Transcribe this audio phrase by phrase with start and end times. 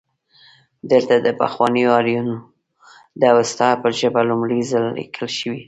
[0.91, 2.37] دلته د پخوانیو آرینو
[3.21, 3.69] د اوستا
[3.99, 5.59] ژبه لومړی ځل لیکل شوې